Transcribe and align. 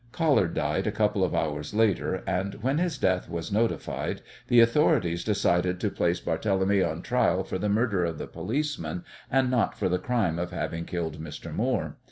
Collard 0.11 0.55
died 0.55 0.87
a 0.87 0.91
couple 0.91 1.23
of 1.23 1.35
hours 1.35 1.75
later, 1.75 2.23
and 2.25 2.55
when 2.63 2.79
his 2.79 2.97
death 2.97 3.29
was 3.29 3.51
notified 3.51 4.21
the 4.47 4.59
authorities 4.59 5.23
decided 5.23 5.79
to 5.79 5.91
place 5.91 6.19
Barthélemy 6.19 6.81
on 6.81 7.03
trial 7.03 7.43
for 7.43 7.59
the 7.59 7.69
murder 7.69 8.03
of 8.03 8.17
the 8.17 8.25
policeman, 8.25 9.03
and 9.29 9.51
not 9.51 9.77
for 9.77 9.89
the 9.89 9.99
crime 9.99 10.39
of 10.39 10.49
having 10.49 10.85
killed 10.85 11.19
Mr. 11.21 11.53
Moore. 11.53 11.97